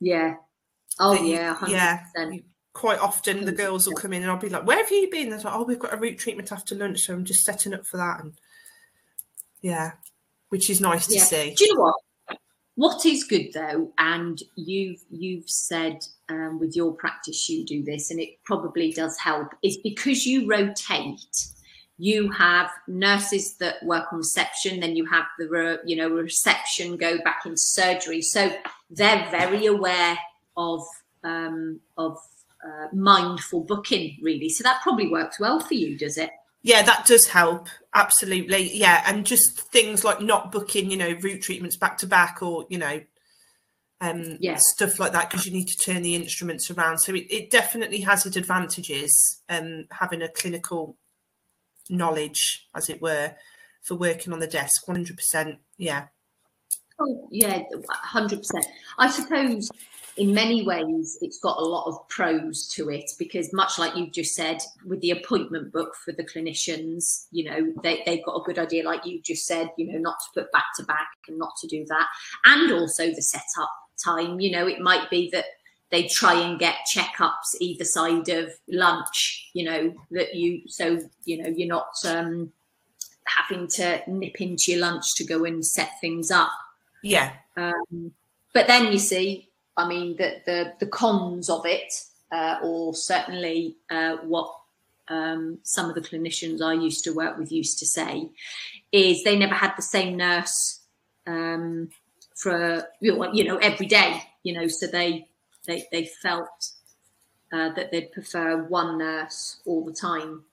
Yeah. 0.00 0.34
Oh 0.98 1.14
yeah. 1.14 1.56
100%. 1.56 1.70
Yeah. 1.70 2.00
Quite 2.72 2.98
often 2.98 3.46
the 3.46 3.52
girls 3.52 3.86
will 3.86 3.94
come 3.94 4.12
in 4.12 4.22
and 4.22 4.30
I'll 4.30 4.38
be 4.38 4.48
like, 4.48 4.66
"Where 4.66 4.78
have 4.78 4.90
you 4.90 5.10
been?" 5.10 5.30
They're 5.30 5.40
like, 5.40 5.54
"Oh, 5.54 5.64
we've 5.64 5.78
got 5.78 5.94
a 5.94 5.96
root 5.96 6.18
treatment 6.18 6.52
after 6.52 6.74
lunch, 6.74 7.00
so 7.00 7.14
I'm 7.14 7.24
just 7.24 7.44
setting 7.44 7.74
up 7.74 7.84
for 7.84 7.96
that." 7.96 8.20
And 8.20 8.34
yeah, 9.60 9.92
which 10.50 10.70
is 10.70 10.80
nice 10.80 11.10
yeah. 11.10 11.18
to 11.18 11.24
see. 11.24 11.54
Do 11.54 11.64
you 11.64 11.74
know 11.74 11.82
what? 11.82 11.94
What 12.80 13.04
is 13.04 13.24
good 13.24 13.52
though, 13.52 13.92
and 13.98 14.42
you've 14.56 15.02
you've 15.10 15.50
said 15.50 15.98
um, 16.30 16.58
with 16.58 16.74
your 16.74 16.94
practice 16.94 17.46
you 17.46 17.62
do 17.62 17.82
this, 17.84 18.10
and 18.10 18.18
it 18.18 18.42
probably 18.42 18.90
does 18.90 19.18
help, 19.18 19.48
is 19.62 19.76
because 19.76 20.24
you 20.24 20.48
rotate. 20.48 21.48
You 21.98 22.30
have 22.30 22.70
nurses 22.88 23.56
that 23.56 23.82
work 23.82 24.10
on 24.10 24.20
reception, 24.20 24.80
then 24.80 24.96
you 24.96 25.04
have 25.04 25.26
the 25.38 25.80
you 25.84 25.94
know 25.94 26.08
reception 26.08 26.96
go 26.96 27.18
back 27.22 27.42
into 27.44 27.58
surgery, 27.58 28.22
so 28.22 28.50
they're 28.88 29.28
very 29.30 29.66
aware 29.66 30.18
of 30.56 30.80
um, 31.22 31.80
of 31.98 32.16
uh, 32.64 32.86
mindful 32.94 33.64
booking, 33.64 34.16
really. 34.22 34.48
So 34.48 34.64
that 34.64 34.80
probably 34.82 35.10
works 35.10 35.38
well 35.38 35.60
for 35.60 35.74
you, 35.74 35.98
does 35.98 36.16
it? 36.16 36.30
Yeah, 36.62 36.82
that 36.82 37.06
does 37.06 37.28
help. 37.28 37.68
Absolutely. 37.94 38.76
Yeah. 38.76 39.02
And 39.06 39.24
just 39.24 39.60
things 39.72 40.04
like 40.04 40.20
not 40.20 40.52
booking, 40.52 40.90
you 40.90 40.96
know, 40.96 41.16
root 41.20 41.42
treatments 41.42 41.76
back 41.76 41.98
to 41.98 42.06
back 42.06 42.42
or, 42.42 42.66
you 42.68 42.78
know, 42.78 43.00
um, 44.02 44.38
yeah. 44.40 44.56
stuff 44.58 44.98
like 44.98 45.12
that 45.12 45.30
because 45.30 45.46
you 45.46 45.52
need 45.52 45.68
to 45.68 45.78
turn 45.78 46.02
the 46.02 46.14
instruments 46.14 46.70
around. 46.70 46.98
So 46.98 47.14
it, 47.14 47.26
it 47.30 47.50
definitely 47.50 48.00
has 48.00 48.24
its 48.26 48.36
advantages, 48.36 49.42
um, 49.48 49.86
having 49.90 50.22
a 50.22 50.28
clinical 50.28 50.96
knowledge, 51.88 52.66
as 52.74 52.88
it 52.88 53.02
were, 53.02 53.34
for 53.82 53.96
working 53.96 54.32
on 54.32 54.38
the 54.38 54.46
desk. 54.46 54.86
100%. 54.86 55.58
Yeah. 55.76 56.06
Oh, 57.02 57.28
yeah, 57.30 57.62
hundred 57.88 58.40
percent. 58.40 58.66
I 58.98 59.08
suppose 59.08 59.70
in 60.20 60.34
many 60.34 60.62
ways 60.62 61.16
it's 61.22 61.38
got 61.38 61.56
a 61.56 61.64
lot 61.64 61.86
of 61.86 62.06
pros 62.08 62.68
to 62.68 62.90
it 62.90 63.10
because 63.18 63.54
much 63.54 63.78
like 63.78 63.96
you've 63.96 64.12
just 64.12 64.34
said 64.34 64.58
with 64.84 65.00
the 65.00 65.12
appointment 65.12 65.72
book 65.72 65.96
for 66.04 66.12
the 66.12 66.22
clinicians 66.22 67.24
you 67.32 67.42
know 67.44 67.72
they, 67.82 68.02
they've 68.04 68.24
got 68.26 68.36
a 68.36 68.44
good 68.44 68.58
idea 68.58 68.84
like 68.84 69.04
you 69.06 69.22
just 69.22 69.46
said 69.46 69.70
you 69.78 69.90
know 69.90 69.98
not 69.98 70.16
to 70.20 70.42
put 70.42 70.52
back 70.52 70.66
to 70.76 70.84
back 70.84 71.08
and 71.26 71.38
not 71.38 71.52
to 71.58 71.66
do 71.66 71.86
that. 71.86 72.06
And 72.44 72.70
also 72.70 73.06
the 73.06 73.22
setup 73.22 73.70
time 74.04 74.40
you 74.40 74.50
know 74.50 74.66
it 74.66 74.80
might 74.80 75.08
be 75.08 75.30
that 75.32 75.46
they 75.90 76.06
try 76.06 76.34
and 76.34 76.58
get 76.58 76.76
checkups 76.94 77.56
either 77.58 77.84
side 77.84 78.28
of 78.28 78.50
lunch 78.68 79.48
you 79.54 79.64
know 79.64 79.94
that 80.10 80.34
you 80.34 80.62
so 80.66 80.98
you 81.24 81.42
know 81.42 81.48
you're 81.48 81.66
not 81.66 81.92
um 82.04 82.52
having 83.26 83.68
to 83.68 84.02
nip 84.06 84.38
into 84.40 84.72
your 84.72 84.80
lunch 84.80 85.14
to 85.14 85.24
go 85.24 85.44
and 85.44 85.64
set 85.64 85.92
things 86.00 86.30
up. 86.30 86.50
Yeah. 87.02 87.32
Um, 87.56 88.12
but 88.52 88.66
then 88.66 88.92
you 88.92 88.98
see 88.98 89.49
I 89.80 89.88
mean, 89.88 90.16
the 90.16 90.42
the, 90.44 90.72
the 90.78 90.86
cons 90.86 91.48
of 91.48 91.64
it, 91.64 91.92
uh, 92.30 92.58
or 92.62 92.94
certainly 92.94 93.76
uh, 93.90 94.16
what 94.18 94.54
um, 95.08 95.58
some 95.62 95.88
of 95.88 95.94
the 95.94 96.00
clinicians 96.00 96.60
I 96.60 96.74
used 96.74 97.04
to 97.04 97.12
work 97.12 97.38
with 97.38 97.50
used 97.50 97.78
to 97.78 97.86
say, 97.86 98.28
is 98.92 99.24
they 99.24 99.38
never 99.38 99.54
had 99.54 99.72
the 99.76 99.82
same 99.82 100.16
nurse 100.16 100.80
um, 101.26 101.90
for 102.36 102.86
you 103.00 103.44
know 103.44 103.56
every 103.56 103.86
day. 103.86 104.22
You 104.42 104.54
know, 104.54 104.68
so 104.68 104.86
they 104.86 105.26
they 105.66 105.86
they 105.90 106.10
felt 106.22 106.72
uh, 107.52 107.70
that 107.72 107.90
they'd 107.90 108.12
prefer 108.12 108.62
one 108.62 108.98
nurse 108.98 109.60
all 109.64 109.84
the 109.84 109.92
time. 109.92 110.44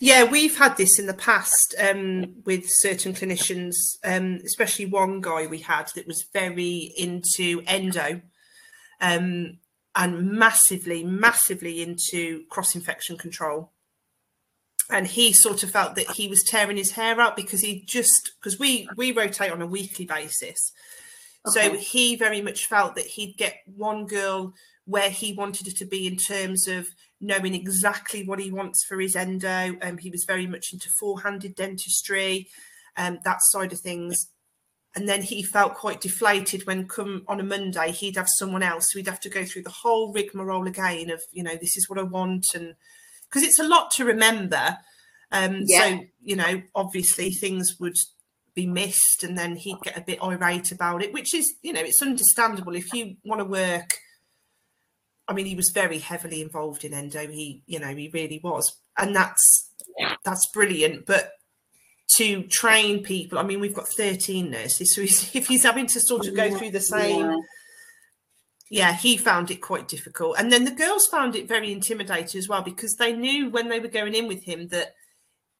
Yeah, 0.00 0.24
we've 0.24 0.58
had 0.58 0.76
this 0.76 0.98
in 0.98 1.06
the 1.06 1.14
past 1.14 1.74
um, 1.78 2.42
with 2.44 2.64
certain 2.66 3.12
clinicians, 3.14 3.74
um, 4.02 4.40
especially 4.44 4.86
one 4.86 5.20
guy 5.20 5.46
we 5.46 5.58
had 5.58 5.92
that 5.94 6.06
was 6.06 6.26
very 6.32 6.92
into 6.96 7.62
endo 7.64 8.22
um, 9.00 9.58
and 9.94 10.30
massively, 10.32 11.04
massively 11.04 11.82
into 11.82 12.44
cross 12.50 12.74
infection 12.74 13.16
control. 13.16 13.72
And 14.90 15.06
he 15.06 15.32
sort 15.32 15.62
of 15.62 15.70
felt 15.70 15.96
that 15.96 16.12
he 16.12 16.28
was 16.28 16.42
tearing 16.42 16.78
his 16.78 16.92
hair 16.92 17.20
out 17.20 17.36
because 17.36 17.60
he 17.60 17.84
just 17.86 18.30
because 18.40 18.58
we 18.58 18.88
we 18.96 19.12
rotate 19.12 19.52
on 19.52 19.60
a 19.60 19.66
weekly 19.66 20.06
basis. 20.06 20.72
Okay. 21.46 21.68
So 21.68 21.76
he 21.76 22.16
very 22.16 22.40
much 22.40 22.66
felt 22.66 22.94
that 22.96 23.04
he'd 23.04 23.36
get 23.36 23.56
one 23.66 24.06
girl 24.06 24.54
where 24.86 25.10
he 25.10 25.34
wanted 25.34 25.68
it 25.68 25.76
to 25.76 25.84
be 25.84 26.06
in 26.06 26.16
terms 26.16 26.66
of 26.66 26.88
knowing 27.20 27.54
exactly 27.54 28.24
what 28.24 28.40
he 28.40 28.50
wants 28.50 28.82
for 28.88 28.98
his 28.98 29.14
endo. 29.14 29.76
Um, 29.82 29.98
he 29.98 30.08
was 30.08 30.24
very 30.24 30.46
much 30.46 30.72
into 30.72 30.88
four-handed 30.98 31.54
dentistry, 31.54 32.48
um, 32.96 33.18
that 33.24 33.42
side 33.42 33.72
of 33.74 33.80
things 33.80 34.28
and 34.98 35.08
then 35.08 35.22
he 35.22 35.44
felt 35.44 35.74
quite 35.74 36.00
deflated 36.00 36.66
when 36.66 36.88
come 36.88 37.22
on 37.28 37.38
a 37.38 37.44
monday 37.44 37.92
he'd 37.92 38.16
have 38.16 38.28
someone 38.36 38.64
else 38.64 38.88
so 38.90 38.98
he'd 38.98 39.06
have 39.06 39.20
to 39.20 39.28
go 39.28 39.44
through 39.44 39.62
the 39.62 39.70
whole 39.70 40.12
rigmarole 40.12 40.66
again 40.66 41.08
of 41.08 41.20
you 41.32 41.42
know 41.42 41.54
this 41.60 41.76
is 41.76 41.88
what 41.88 41.98
i 41.98 42.02
want 42.02 42.44
and 42.54 42.74
because 43.28 43.46
it's 43.46 43.58
a 43.58 43.68
lot 43.68 43.90
to 43.92 44.04
remember. 44.04 44.78
Um 45.30 45.62
yeah. 45.66 45.84
so 45.84 46.00
you 46.22 46.36
know 46.36 46.62
obviously 46.74 47.30
things 47.30 47.76
would 47.78 47.96
be 48.54 48.66
missed 48.66 49.22
and 49.22 49.38
then 49.38 49.56
he'd 49.56 49.80
get 49.82 49.96
a 49.96 50.00
bit 50.02 50.22
irate 50.22 50.72
about 50.72 51.02
it 51.02 51.12
which 51.12 51.34
is 51.34 51.54
you 51.62 51.72
know 51.72 51.80
it's 51.80 52.02
understandable. 52.02 52.74
If 52.74 52.92
you 52.92 53.16
want 53.24 53.40
to 53.40 53.44
work 53.44 53.98
i 55.28 55.34
mean 55.34 55.44
he 55.44 55.54
was 55.54 55.70
very 55.74 55.98
heavily 55.98 56.40
involved 56.40 56.84
in 56.84 56.94
endo. 56.94 57.28
He 57.28 57.62
you 57.66 57.78
know 57.78 57.94
he 57.94 58.10
really 58.12 58.40
was. 58.42 58.74
And 58.96 59.14
that's 59.14 59.70
that's 60.24 60.48
brilliant 60.52 61.06
but 61.06 61.32
to 62.16 62.42
train 62.44 63.02
people. 63.02 63.38
I 63.38 63.42
mean, 63.42 63.60
we've 63.60 63.74
got 63.74 63.88
13 63.88 64.50
nurses, 64.50 64.94
so 64.94 65.00
he's, 65.02 65.34
if 65.34 65.46
he's 65.46 65.64
having 65.64 65.86
to 65.88 66.00
sort 66.00 66.26
of 66.26 66.34
go 66.34 66.50
through 66.56 66.70
the 66.70 66.80
same, 66.80 67.26
yeah. 67.26 67.36
yeah, 68.70 68.92
he 68.94 69.16
found 69.16 69.50
it 69.50 69.60
quite 69.60 69.88
difficult. 69.88 70.36
And 70.38 70.52
then 70.52 70.64
the 70.64 70.70
girls 70.70 71.06
found 71.10 71.36
it 71.36 71.48
very 71.48 71.72
intimidating 71.72 72.38
as 72.38 72.48
well 72.48 72.62
because 72.62 72.96
they 72.96 73.12
knew 73.12 73.50
when 73.50 73.68
they 73.68 73.80
were 73.80 73.88
going 73.88 74.14
in 74.14 74.28
with 74.28 74.44
him 74.44 74.68
that 74.68 74.94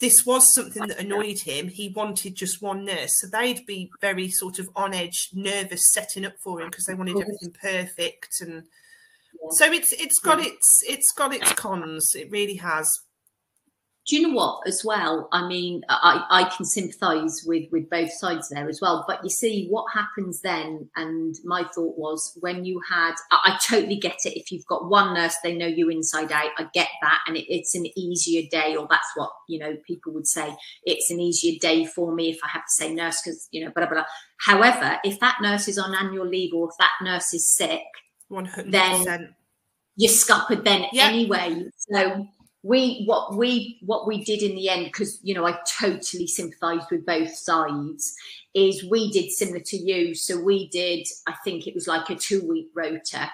this 0.00 0.24
was 0.24 0.52
something 0.54 0.86
that 0.86 1.00
annoyed 1.00 1.40
him. 1.40 1.68
He 1.68 1.88
wanted 1.88 2.36
just 2.36 2.62
one 2.62 2.84
nurse, 2.84 3.10
so 3.18 3.26
they'd 3.26 3.66
be 3.66 3.90
very 4.00 4.30
sort 4.30 4.58
of 4.58 4.68
on 4.76 4.94
edge, 4.94 5.30
nervous, 5.32 5.92
setting 5.92 6.24
up 6.24 6.34
for 6.42 6.60
him 6.60 6.68
because 6.68 6.84
they 6.84 6.94
wanted 6.94 7.20
everything 7.20 7.52
perfect. 7.60 8.40
And 8.40 8.64
so 9.50 9.72
it's 9.72 9.92
it's 9.92 10.20
got 10.20 10.40
its 10.40 10.82
it's 10.86 11.12
got 11.16 11.34
its 11.34 11.52
cons. 11.52 12.12
It 12.14 12.30
really 12.30 12.56
has 12.56 12.88
do 14.08 14.16
you 14.16 14.26
know 14.26 14.34
what 14.34 14.66
as 14.66 14.82
well 14.84 15.28
i 15.32 15.46
mean 15.46 15.82
i 15.88 16.24
i 16.30 16.44
can 16.44 16.64
sympathize 16.64 17.44
with 17.46 17.64
with 17.70 17.88
both 17.90 18.10
sides 18.10 18.48
there 18.48 18.68
as 18.68 18.80
well 18.80 19.04
but 19.06 19.22
you 19.22 19.28
see 19.28 19.66
what 19.68 19.84
happens 19.92 20.40
then 20.40 20.88
and 20.96 21.36
my 21.44 21.62
thought 21.74 21.96
was 21.98 22.36
when 22.40 22.64
you 22.64 22.80
had 22.88 23.12
i, 23.30 23.52
I 23.52 23.58
totally 23.68 23.96
get 23.96 24.18
it 24.24 24.38
if 24.38 24.50
you've 24.50 24.66
got 24.66 24.88
one 24.88 25.14
nurse 25.14 25.36
they 25.42 25.54
know 25.54 25.66
you 25.66 25.90
inside 25.90 26.32
out 26.32 26.50
i 26.56 26.66
get 26.72 26.88
that 27.02 27.20
and 27.26 27.36
it, 27.36 27.52
it's 27.52 27.74
an 27.74 27.86
easier 27.98 28.48
day 28.50 28.74
or 28.76 28.86
that's 28.88 29.10
what 29.14 29.30
you 29.48 29.58
know 29.58 29.76
people 29.86 30.12
would 30.14 30.26
say 30.26 30.56
it's 30.84 31.10
an 31.10 31.20
easier 31.20 31.58
day 31.60 31.84
for 31.84 32.14
me 32.14 32.30
if 32.30 32.38
i 32.42 32.48
have 32.48 32.64
to 32.64 32.72
say 32.72 32.92
nurse 32.92 33.20
because 33.22 33.48
you 33.52 33.64
know 33.64 33.70
blah, 33.74 33.84
blah 33.84 33.94
blah 33.94 34.04
however 34.40 34.98
if 35.04 35.20
that 35.20 35.36
nurse 35.42 35.68
is 35.68 35.78
on 35.78 35.94
annual 35.94 36.26
leave 36.26 36.54
or 36.54 36.68
if 36.68 36.74
that 36.78 36.92
nurse 37.02 37.34
is 37.34 37.46
sick 37.46 37.82
100%. 38.30 38.70
then 38.70 39.34
you're 39.96 40.12
scuppered 40.12 40.64
then 40.64 40.86
anyway 40.94 41.64
so 41.76 42.26
we 42.68 43.04
what 43.06 43.34
we 43.34 43.78
what 43.80 44.06
we 44.06 44.22
did 44.22 44.42
in 44.42 44.54
the 44.54 44.68
end 44.68 44.84
because 44.84 45.18
you 45.22 45.34
know 45.34 45.46
i 45.46 45.58
totally 45.80 46.26
sympathized 46.26 46.90
with 46.90 47.06
both 47.06 47.34
sides 47.34 48.14
is 48.54 48.84
we 48.84 49.10
did 49.10 49.30
similar 49.30 49.60
to 49.60 49.76
you. 49.76 50.14
So 50.14 50.38
we 50.38 50.68
did 50.68 51.06
i 51.26 51.34
think 51.44 51.66
it 51.66 51.74
was 51.74 51.88
like 51.88 52.10
a 52.10 52.14
two 52.14 52.46
week 52.46 52.68
rota 52.74 53.30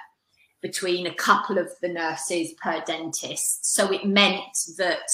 between 0.63 1.07
a 1.07 1.15
couple 1.15 1.59
of 1.59 1.69
the 1.83 1.89
nurses 1.89 2.55
per 2.63 2.81
dentist. 2.87 3.75
So 3.75 3.93
it 3.93 4.07
meant 4.07 4.57
that 4.79 5.11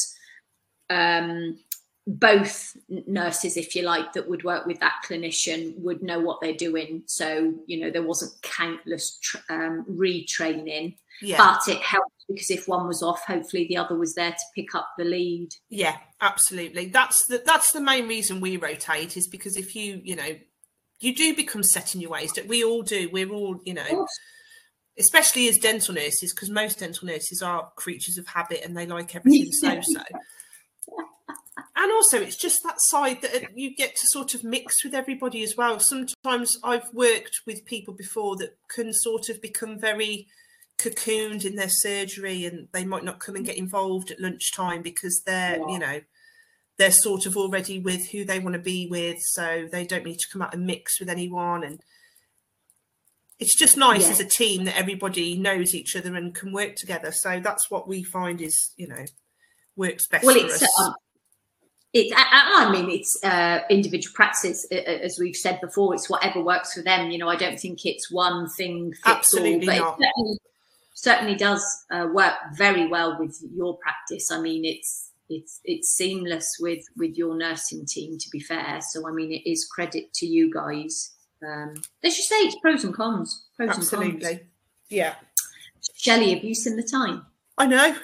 um, 0.88 1.58
both 2.06 2.76
nurses 2.88 3.56
if 3.56 3.74
you 3.74 3.82
like 3.82 4.12
that 4.12 4.28
would 4.28 4.44
work 4.44 4.64
with 4.66 4.78
that 4.78 5.02
clinician 5.04 5.76
would 5.78 6.02
know 6.02 6.20
what 6.20 6.40
they're 6.40 6.54
doing. 6.68 7.02
So 7.06 7.54
you 7.66 7.80
know 7.80 7.90
there 7.90 8.02
wasn't 8.02 8.40
countless 8.42 9.18
um, 9.48 9.86
retraining 9.88 10.96
yeah. 11.22 11.36
but 11.38 11.72
it 11.72 11.80
helped 11.80 12.20
because 12.28 12.50
if 12.50 12.68
one 12.68 12.86
was 12.86 13.02
off, 13.02 13.24
hopefully 13.26 13.66
the 13.68 13.76
other 13.76 13.96
was 13.96 14.14
there 14.14 14.30
to 14.30 14.44
pick 14.54 14.74
up 14.74 14.90
the 14.96 15.04
lead. 15.04 15.50
Yeah, 15.68 15.96
absolutely. 16.20 16.86
That's 16.86 17.26
the 17.26 17.42
that's 17.44 17.72
the 17.72 17.80
main 17.80 18.08
reason 18.08 18.40
we 18.40 18.56
rotate 18.56 19.16
is 19.16 19.28
because 19.28 19.56
if 19.56 19.74
you 19.74 20.00
you 20.04 20.16
know 20.16 20.36
you 21.00 21.14
do 21.14 21.34
become 21.34 21.62
set 21.62 21.94
in 21.94 22.00
your 22.00 22.10
ways 22.10 22.32
that 22.32 22.46
we 22.46 22.62
all 22.62 22.82
do. 22.82 23.08
We're 23.12 23.32
all 23.32 23.60
you 23.64 23.74
know. 23.74 24.06
Especially 24.98 25.48
as 25.48 25.56
dental 25.56 25.94
nurses, 25.94 26.34
because 26.34 26.50
most 26.50 26.80
dental 26.80 27.06
nurses 27.06 27.40
are 27.42 27.70
creatures 27.76 28.18
of 28.18 28.26
habit 28.26 28.60
and 28.62 28.76
they 28.76 28.86
like 28.86 29.16
everything 29.16 29.50
so 29.50 29.80
so. 29.82 30.00
and 31.76 31.92
also 31.92 32.20
it's 32.20 32.36
just 32.36 32.62
that 32.64 32.74
side 32.78 33.22
that 33.22 33.56
you 33.56 33.74
get 33.74 33.96
to 33.96 34.06
sort 34.08 34.34
of 34.34 34.44
mix 34.44 34.84
with 34.84 34.92
everybody 34.92 35.42
as 35.42 35.56
well 35.56 35.78
sometimes 35.78 36.58
i've 36.64 36.92
worked 36.92 37.40
with 37.46 37.64
people 37.64 37.94
before 37.94 38.36
that 38.36 38.58
can 38.68 38.92
sort 38.92 39.30
of 39.30 39.40
become 39.40 39.78
very 39.78 40.26
cocooned 40.80 41.44
in 41.44 41.56
their 41.56 41.68
surgery 41.68 42.46
and 42.46 42.68
they 42.72 42.84
might 42.84 43.04
not 43.04 43.20
come 43.20 43.36
and 43.36 43.44
get 43.44 43.56
involved 43.56 44.10
at 44.10 44.20
lunchtime 44.20 44.82
because 44.82 45.22
they're 45.26 45.58
yeah. 45.58 45.68
you 45.68 45.78
know 45.78 46.00
they're 46.78 46.90
sort 46.90 47.26
of 47.26 47.36
already 47.36 47.78
with 47.78 48.08
who 48.08 48.24
they 48.24 48.38
want 48.38 48.54
to 48.54 48.60
be 48.60 48.86
with 48.90 49.18
so 49.20 49.68
they 49.70 49.84
don't 49.84 50.04
need 50.04 50.18
to 50.18 50.28
come 50.32 50.42
out 50.42 50.54
and 50.54 50.66
mix 50.66 50.98
with 50.98 51.10
anyone 51.10 51.62
and 51.62 51.80
it's 53.38 53.56
just 53.58 53.76
nice 53.76 54.06
yeah. 54.06 54.12
as 54.12 54.20
a 54.20 54.24
team 54.24 54.64
that 54.64 54.78
everybody 54.78 55.36
knows 55.36 55.74
each 55.74 55.94
other 55.94 56.14
and 56.16 56.34
can 56.34 56.52
work 56.52 56.74
together 56.76 57.12
so 57.12 57.40
that's 57.40 57.70
what 57.70 57.86
we 57.86 58.02
find 58.02 58.40
is 58.40 58.72
you 58.76 58.88
know 58.88 59.04
works 59.76 60.06
best 60.08 60.24
well, 60.24 60.36
it's, 60.36 60.62
um, 60.80 60.94
it, 61.92 62.12
I, 62.16 62.66
I, 62.68 62.72
mean, 62.72 62.88
it's 62.88 63.18
uh, 63.24 63.62
individual 63.68 64.14
practice, 64.14 64.64
as 64.70 65.18
we've 65.18 65.34
said 65.34 65.60
before. 65.60 65.92
It's 65.92 66.08
whatever 66.08 66.40
works 66.40 66.74
for 66.74 66.82
them. 66.82 67.10
You 67.10 67.18
know, 67.18 67.28
I 67.28 67.34
don't 67.34 67.58
think 67.58 67.84
it's 67.84 68.12
one 68.12 68.48
thing 68.50 68.92
fits 68.92 69.00
Absolutely 69.06 69.76
all. 69.76 69.96
But 69.98 70.06
not 70.16 70.36
certainly 70.94 71.34
does 71.34 71.64
uh, 71.90 72.08
work 72.12 72.34
very 72.54 72.86
well 72.86 73.18
with 73.18 73.38
your 73.54 73.76
practice. 73.78 74.30
I 74.30 74.40
mean, 74.40 74.64
it's 74.64 75.10
it's 75.28 75.60
it's 75.64 75.90
seamless 75.90 76.56
with 76.60 76.84
with 76.96 77.16
your 77.16 77.36
nursing 77.36 77.86
team. 77.86 78.18
To 78.18 78.30
be 78.30 78.40
fair, 78.40 78.80
so 78.90 79.08
I 79.08 79.12
mean, 79.12 79.32
it 79.32 79.48
is 79.48 79.66
credit 79.66 80.12
to 80.14 80.26
you 80.26 80.52
guys. 80.52 81.12
Um, 81.46 81.74
let's 82.02 82.16
just 82.16 82.28
say 82.28 82.36
it's 82.36 82.56
pros 82.60 82.84
and 82.84 82.94
cons. 82.94 83.44
Pros 83.56 83.70
Absolutely, 83.70 84.12
and 84.12 84.22
cons. 84.22 84.40
yeah. 84.88 85.14
Shelley, 85.94 86.34
have 86.34 86.44
you 86.44 86.54
seen 86.54 86.76
the 86.76 86.82
time? 86.82 87.24
I 87.56 87.66
know. 87.66 87.96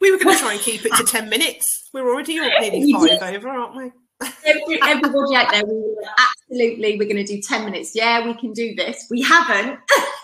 We 0.00 0.10
were 0.10 0.18
going 0.18 0.36
to 0.36 0.42
try 0.42 0.52
and 0.52 0.60
keep 0.60 0.84
it 0.84 0.92
to 0.96 1.04
ten 1.04 1.28
minutes. 1.28 1.90
We're 1.92 2.08
already 2.08 2.38
nearly 2.60 2.92
five 2.92 3.34
over, 3.34 3.48
aren't 3.48 3.76
we? 3.76 3.92
Every, 4.44 4.80
everybody 4.82 5.34
out 5.34 5.50
there, 5.50 5.64
we 5.66 5.74
were 5.74 6.02
absolutely, 6.18 6.96
we're 6.96 7.08
going 7.08 7.24
to 7.24 7.24
do 7.24 7.40
10 7.40 7.64
minutes. 7.64 7.92
Yeah, 7.94 8.26
we 8.26 8.34
can 8.34 8.52
do 8.52 8.74
this. 8.74 9.06
We 9.10 9.22
haven't. 9.22 9.78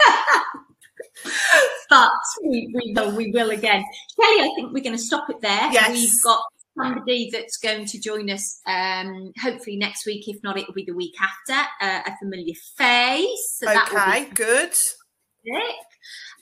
we, 2.53 2.71
we 2.75 2.93
will 2.95 3.17
we 3.17 3.31
will 3.31 3.51
again. 3.51 3.83
Kelly, 4.21 4.41
I 4.41 4.53
think 4.55 4.73
we're 4.73 4.83
going 4.83 4.97
to 4.97 5.03
stop 5.03 5.29
it 5.31 5.41
there. 5.41 5.73
Yes. 5.73 5.91
We've 5.91 6.23
got 6.23 6.43
somebody 6.77 7.31
that's 7.33 7.57
going 7.57 7.87
to 7.87 8.01
join 8.01 8.31
us 8.31 8.61
um, 8.67 9.33
hopefully 9.41 9.77
next 9.77 10.07
week. 10.07 10.25
If 10.29 10.43
not, 10.43 10.59
it'll 10.59 10.75
be 10.75 10.85
the 10.85 10.95
week 10.95 11.15
after. 11.21 11.69
Uh, 11.81 12.03
a 12.07 12.17
familiar 12.23 12.55
face. 12.77 13.59
So 13.59 13.71
okay, 13.71 14.27
good. 14.35 14.73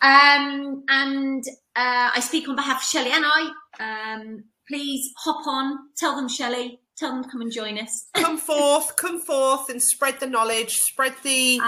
Um, 0.02 0.84
and 0.88 1.44
uh, 1.76 2.10
I 2.14 2.20
speak 2.20 2.48
on 2.48 2.56
behalf 2.56 2.78
of 2.78 2.82
Shelley 2.82 3.12
and 3.12 3.24
I. 3.26 3.50
Um, 3.78 4.44
please 4.68 5.12
hop 5.18 5.46
on, 5.46 5.78
tell 5.96 6.16
them, 6.16 6.28
Shelley, 6.28 6.80
tell 6.96 7.12
them 7.12 7.24
to 7.24 7.30
come 7.30 7.40
and 7.40 7.52
join 7.52 7.78
us. 7.78 8.08
come 8.14 8.36
forth, 8.38 8.96
come 8.96 9.20
forth 9.20 9.68
and 9.70 9.82
spread 9.82 10.20
the 10.20 10.26
knowledge, 10.26 10.74
spread 10.74 11.14
the 11.22 11.60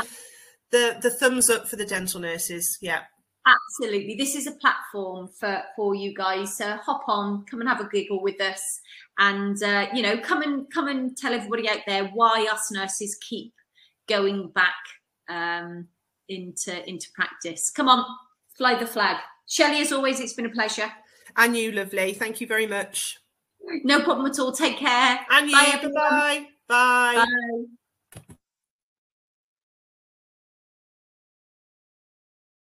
the 0.71 0.97
the 1.01 1.11
thumbs 1.11 1.51
up 1.51 1.69
for 1.69 1.77
the 1.77 1.87
dental 1.87 2.21
nurses. 2.21 2.79
Yeah. 2.81 3.03
Absolutely. 3.45 4.15
This 4.15 4.37
is 4.37 4.47
a 4.47 4.53
platform 4.53 5.29
for, 5.29 5.63
for 5.75 5.95
you 5.95 6.15
guys. 6.15 6.57
So 6.57 6.77
hop 6.77 7.03
on, 7.09 7.45
come 7.47 7.61
and 7.61 7.69
have 7.69 7.81
a 7.81 7.89
giggle 7.89 8.23
with 8.23 8.41
us 8.41 8.81
and 9.19 9.61
uh, 9.63 9.87
you 9.93 10.03
know, 10.03 10.19
come 10.19 10.43
and 10.43 10.71
come 10.73 10.89
and 10.89 11.17
tell 11.17 11.33
everybody 11.33 11.69
out 11.69 11.81
there 11.87 12.05
why 12.15 12.47
us 12.53 12.71
nurses 12.71 13.19
keep 13.29 13.53
going 14.09 14.49
back 14.51 14.75
um, 15.29 15.89
into 16.29 16.89
into 16.89 17.09
practice. 17.15 17.71
Come 17.71 17.89
on, 17.89 18.05
fly 18.57 18.79
the 18.79 18.87
flag. 18.87 19.17
Shelley, 19.47 19.81
as 19.81 19.93
always, 19.93 20.21
it's 20.21 20.35
been 20.35 20.47
a 20.47 20.51
pleasure. 20.51 20.91
And 21.37 21.57
you, 21.57 21.73
lovely. 21.73 22.15
Thank 22.15 22.41
you 22.41 22.47
very 22.47 22.67
much. 22.67 23.19
No 23.85 24.03
problem 24.03 24.27
at 24.27 24.39
all. 24.39 24.53
Take 24.53 24.79
care. 24.79 25.21
And 25.31 25.51
you. 25.51 25.57
Bye, 25.57 25.71
everyone. 25.73 25.95
Bye. 25.95 26.47
Bye. 26.69 27.15
Bye. 27.17 27.65